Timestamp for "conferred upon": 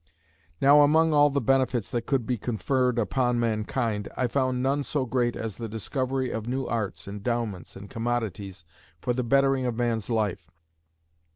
2.39-3.39